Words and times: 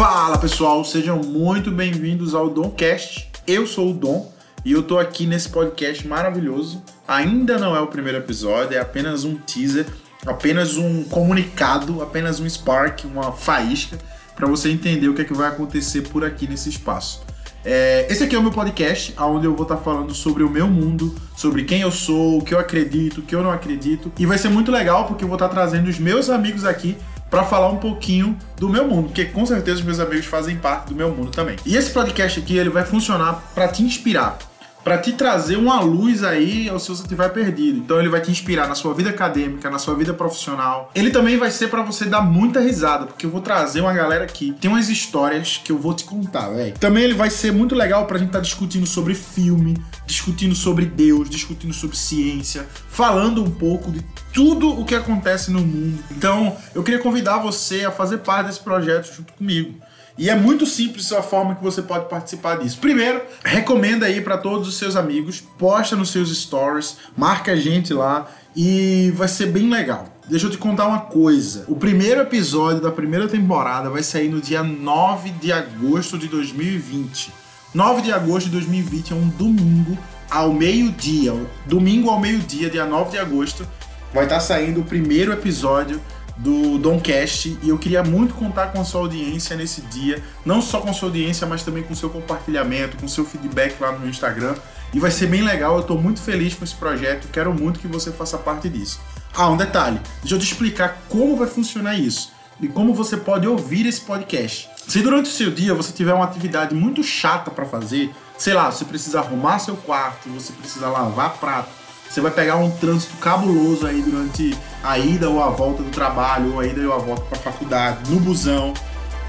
Fala 0.00 0.38
pessoal, 0.38 0.82
sejam 0.82 1.18
muito 1.18 1.70
bem-vindos 1.70 2.34
ao 2.34 2.48
Domcast. 2.48 3.30
Eu 3.46 3.66
sou 3.66 3.90
o 3.90 3.92
Dom 3.92 4.32
e 4.64 4.72
eu 4.72 4.82
tô 4.82 4.98
aqui 4.98 5.26
nesse 5.26 5.50
podcast 5.50 6.08
maravilhoso. 6.08 6.82
Ainda 7.06 7.58
não 7.58 7.76
é 7.76 7.80
o 7.80 7.86
primeiro 7.86 8.16
episódio, 8.16 8.78
é 8.78 8.80
apenas 8.80 9.24
um 9.24 9.36
teaser, 9.36 9.86
apenas 10.26 10.78
um 10.78 11.04
comunicado, 11.04 12.02
apenas 12.02 12.40
um 12.40 12.48
spark, 12.48 13.04
uma 13.04 13.32
faísca 13.32 13.98
para 14.34 14.46
você 14.46 14.70
entender 14.70 15.08
o 15.08 15.14
que 15.14 15.20
é 15.20 15.24
que 15.26 15.34
vai 15.34 15.48
acontecer 15.48 16.00
por 16.08 16.24
aqui 16.24 16.48
nesse 16.48 16.70
espaço. 16.70 17.22
É, 17.64 18.06
esse 18.10 18.24
aqui 18.24 18.34
é 18.34 18.38
o 18.38 18.42
meu 18.42 18.50
podcast, 18.50 19.14
onde 19.18 19.46
eu 19.46 19.54
vou 19.54 19.64
estar 19.64 19.76
tá 19.76 19.82
falando 19.82 20.14
sobre 20.14 20.42
o 20.42 20.50
meu 20.50 20.66
mundo, 20.66 21.14
sobre 21.36 21.64
quem 21.64 21.82
eu 21.82 21.90
sou, 21.90 22.38
o 22.38 22.44
que 22.44 22.54
eu 22.54 22.58
acredito, 22.58 23.18
o 23.18 23.22
que 23.22 23.34
eu 23.34 23.42
não 23.42 23.50
acredito. 23.50 24.10
E 24.18 24.26
vai 24.26 24.38
ser 24.38 24.48
muito 24.48 24.70
legal 24.70 25.06
porque 25.06 25.24
eu 25.24 25.28
vou 25.28 25.36
estar 25.36 25.48
tá 25.48 25.54
trazendo 25.54 25.88
os 25.88 25.98
meus 25.98 26.30
amigos 26.30 26.64
aqui 26.64 26.96
para 27.30 27.44
falar 27.44 27.68
um 27.68 27.76
pouquinho 27.76 28.36
do 28.56 28.68
meu 28.68 28.88
mundo, 28.88 29.04
porque 29.04 29.24
com 29.26 29.46
certeza 29.46 29.78
os 29.78 29.84
meus 29.84 30.00
amigos 30.00 30.26
fazem 30.26 30.56
parte 30.56 30.88
do 30.88 30.96
meu 30.96 31.14
mundo 31.14 31.30
também. 31.30 31.56
E 31.64 31.76
esse 31.76 31.90
podcast 31.90 32.40
aqui 32.40 32.56
ele 32.56 32.70
vai 32.70 32.84
funcionar 32.84 33.52
para 33.54 33.68
te 33.68 33.84
inspirar, 33.84 34.36
para 34.84 34.98
te 34.98 35.12
trazer 35.12 35.56
uma 35.56 35.80
luz 35.80 36.22
aí 36.22 36.70
se 36.78 36.88
você 36.88 37.02
estiver 37.02 37.28
perdido. 37.30 37.78
Então 37.78 37.98
ele 37.98 38.08
vai 38.08 38.20
te 38.20 38.30
inspirar 38.30 38.68
na 38.68 38.74
sua 38.74 38.94
vida 38.94 39.10
acadêmica, 39.10 39.70
na 39.70 39.78
sua 39.78 39.94
vida 39.94 40.14
profissional. 40.14 40.90
Ele 40.94 41.10
também 41.10 41.36
vai 41.36 41.50
ser 41.50 41.68
para 41.68 41.82
você 41.82 42.04
dar 42.04 42.22
muita 42.22 42.60
risada, 42.60 43.06
porque 43.06 43.26
eu 43.26 43.30
vou 43.30 43.40
trazer 43.40 43.80
uma 43.80 43.92
galera 43.92 44.24
aqui, 44.24 44.54
tem 44.60 44.70
umas 44.70 44.88
histórias 44.88 45.60
que 45.62 45.72
eu 45.72 45.78
vou 45.78 45.94
te 45.94 46.04
contar, 46.04 46.48
velho. 46.50 46.74
Também 46.78 47.04
ele 47.04 47.14
vai 47.14 47.30
ser 47.30 47.52
muito 47.52 47.74
legal 47.74 48.06
pra 48.06 48.18
gente 48.18 48.28
estar 48.28 48.38
tá 48.38 48.44
discutindo 48.44 48.86
sobre 48.86 49.14
filme, 49.14 49.76
discutindo 50.06 50.54
sobre 50.54 50.86
Deus, 50.86 51.28
discutindo 51.28 51.72
sobre 51.72 51.96
ciência, 51.96 52.66
falando 52.88 53.42
um 53.42 53.50
pouco 53.50 53.90
de 53.90 54.04
tudo 54.32 54.80
o 54.80 54.84
que 54.84 54.94
acontece 54.94 55.50
no 55.50 55.60
mundo. 55.60 56.02
Então, 56.10 56.56
eu 56.74 56.82
queria 56.82 57.00
convidar 57.00 57.38
você 57.38 57.84
a 57.84 57.90
fazer 57.90 58.18
parte 58.18 58.46
desse 58.46 58.60
projeto 58.60 59.14
junto 59.14 59.32
comigo. 59.32 59.74
E 60.18 60.28
é 60.28 60.34
muito 60.34 60.66
simples 60.66 61.10
a 61.12 61.22
forma 61.22 61.54
que 61.54 61.62
você 61.62 61.80
pode 61.80 62.08
participar 62.08 62.58
disso. 62.58 62.78
Primeiro, 62.78 63.22
recomenda 63.44 64.06
aí 64.06 64.20
para 64.20 64.36
todos 64.36 64.68
os 64.68 64.76
seus 64.76 64.94
amigos, 64.94 65.40
posta 65.40 65.96
nos 65.96 66.10
seus 66.10 66.36
stories, 66.36 66.98
marca 67.16 67.52
a 67.52 67.56
gente 67.56 67.94
lá 67.94 68.26
e 68.54 69.12
vai 69.16 69.28
ser 69.28 69.46
bem 69.46 69.70
legal. 69.70 70.06
Deixa 70.28 70.46
eu 70.46 70.50
te 70.50 70.58
contar 70.58 70.86
uma 70.86 71.00
coisa. 71.00 71.64
O 71.68 71.74
primeiro 71.74 72.20
episódio 72.20 72.82
da 72.82 72.90
primeira 72.90 73.28
temporada 73.28 73.88
vai 73.88 74.02
sair 74.02 74.28
no 74.28 74.40
dia 74.40 74.62
9 74.62 75.30
de 75.30 75.52
agosto 75.52 76.18
de 76.18 76.28
2020. 76.28 77.32
9 77.74 78.02
de 78.02 78.12
agosto 78.12 78.46
de 78.46 78.52
2020 78.52 79.12
é 79.12 79.16
um 79.16 79.28
domingo 79.28 79.96
ao 80.30 80.52
meio-dia. 80.52 81.32
Domingo 81.66 82.10
ao 82.10 82.20
meio-dia, 82.20 82.68
dia 82.68 82.84
9 82.84 83.12
de 83.12 83.18
agosto, 83.18 83.66
vai 84.12 84.24
estar 84.24 84.40
saindo 84.40 84.80
o 84.80 84.84
primeiro 84.84 85.32
episódio 85.32 86.00
do 86.36 86.78
Domcast 86.78 87.58
e 87.62 87.68
eu 87.68 87.78
queria 87.78 88.02
muito 88.02 88.34
contar 88.34 88.68
com 88.68 88.80
a 88.80 88.84
sua 88.84 89.02
audiência 89.02 89.54
nesse 89.56 89.82
dia, 89.82 90.22
não 90.44 90.62
só 90.62 90.80
com 90.80 90.88
a 90.88 90.92
sua 90.92 91.08
audiência, 91.08 91.46
mas 91.46 91.62
também 91.62 91.82
com 91.82 91.92
o 91.92 91.96
seu 91.96 92.08
compartilhamento, 92.08 92.96
com 92.96 93.06
o 93.06 93.08
seu 93.08 93.24
feedback 93.24 93.78
lá 93.80 93.92
no 93.92 94.08
Instagram. 94.08 94.54
E 94.92 94.98
vai 94.98 95.10
ser 95.10 95.26
bem 95.26 95.42
legal, 95.42 95.74
eu 95.74 95.80
estou 95.82 96.00
muito 96.00 96.20
feliz 96.20 96.54
com 96.54 96.64
esse 96.64 96.74
projeto, 96.74 97.28
quero 97.30 97.52
muito 97.54 97.78
que 97.78 97.86
você 97.86 98.10
faça 98.10 98.36
parte 98.38 98.68
disso. 98.68 99.00
Ah, 99.34 99.48
um 99.48 99.56
detalhe, 99.56 100.00
deixa 100.20 100.34
eu 100.34 100.38
te 100.38 100.44
explicar 100.44 101.02
como 101.08 101.36
vai 101.36 101.46
funcionar 101.46 101.94
isso 101.94 102.32
e 102.60 102.66
como 102.68 102.92
você 102.92 103.16
pode 103.16 103.46
ouvir 103.46 103.86
esse 103.86 104.00
podcast. 104.00 104.68
Se 104.88 105.00
durante 105.00 105.30
o 105.30 105.32
seu 105.32 105.50
dia 105.50 105.74
você 105.74 105.92
tiver 105.92 106.12
uma 106.12 106.24
atividade 106.24 106.74
muito 106.74 107.02
chata 107.02 107.50
para 107.50 107.64
fazer, 107.64 108.10
sei 108.36 108.54
lá, 108.54 108.70
você 108.70 108.84
precisa 108.84 109.20
arrumar 109.20 109.58
seu 109.58 109.76
quarto, 109.76 110.28
você 110.30 110.52
precisa 110.52 110.88
lavar 110.88 111.34
prato, 111.38 111.70
você 112.10 112.20
vai 112.20 112.32
pegar 112.32 112.56
um 112.56 112.68
trânsito 112.68 113.16
cabuloso 113.18 113.86
aí 113.86 114.02
durante 114.02 114.58
a 114.82 114.98
ida 114.98 115.30
ou 115.30 115.40
a 115.40 115.48
volta 115.48 115.80
do 115.80 115.90
trabalho, 115.90 116.54
ou 116.54 116.60
a 116.60 116.66
ida 116.66 116.80
ou 116.80 116.92
a 116.92 116.98
volta 116.98 117.22
para 117.22 117.38
a 117.38 117.40
faculdade, 117.40 118.10
no 118.10 118.18
busão. 118.18 118.74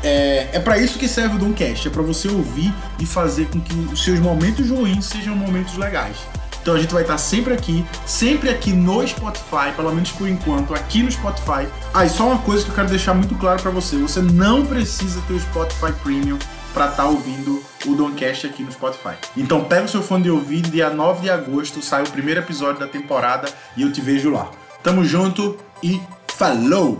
É, 0.03 0.49
é 0.53 0.59
para 0.59 0.79
isso 0.79 0.97
que 0.97 1.07
serve 1.07 1.35
o 1.35 1.37
Domcast, 1.37 1.87
é 1.87 1.91
para 1.91 2.01
você 2.01 2.27
ouvir 2.27 2.73
e 2.99 3.05
fazer 3.05 3.45
com 3.49 3.61
que 3.61 3.71
os 3.93 4.03
seus 4.03 4.19
momentos 4.19 4.67
ruins 4.67 5.05
sejam 5.05 5.35
momentos 5.35 5.77
legais. 5.77 6.17
Então 6.59 6.73
a 6.73 6.79
gente 6.79 6.91
vai 6.91 7.03
estar 7.03 7.19
sempre 7.19 7.53
aqui, 7.53 7.85
sempre 8.03 8.49
aqui 8.49 8.73
no 8.73 9.07
Spotify, 9.07 9.71
pelo 9.75 9.93
menos 9.93 10.11
por 10.11 10.27
enquanto, 10.27 10.73
aqui 10.73 11.03
no 11.03 11.11
Spotify. 11.11 11.67
Ah, 11.93 12.05
e 12.05 12.09
só 12.09 12.27
uma 12.27 12.39
coisa 12.39 12.63
que 12.63 12.71
eu 12.71 12.75
quero 12.75 12.87
deixar 12.87 13.13
muito 13.13 13.35
claro 13.35 13.61
para 13.61 13.71
você: 13.71 13.95
você 13.97 14.21
não 14.21 14.65
precisa 14.65 15.21
ter 15.27 15.33
o 15.33 15.39
Spotify 15.39 15.91
Premium 16.03 16.39
para 16.73 16.89
estar 16.89 17.03
tá 17.03 17.09
ouvindo 17.09 17.63
o 17.85 17.95
Doncast 17.95 18.47
aqui 18.47 18.63
no 18.63 18.71
Spotify. 18.71 19.15
Então 19.35 19.63
pega 19.63 19.85
o 19.85 19.89
seu 19.89 20.01
fone 20.01 20.23
de 20.23 20.31
ouvido, 20.31 20.69
dia 20.69 20.89
9 20.89 21.21
de 21.21 21.29
agosto 21.29 21.81
sai 21.81 22.03
o 22.03 22.09
primeiro 22.09 22.39
episódio 22.39 22.79
da 22.79 22.87
temporada 22.87 23.49
e 23.75 23.81
eu 23.81 23.91
te 23.91 24.01
vejo 24.01 24.31
lá. 24.31 24.49
Tamo 24.83 25.03
junto 25.03 25.57
e 25.83 26.01
falou! 26.27 26.97